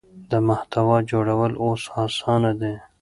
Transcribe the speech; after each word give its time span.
د 0.29 0.33
محتوا 0.47 0.97
جوړول 1.11 1.51
اوس 1.65 1.83
اسانه 2.03 2.51
دي. 2.59 2.75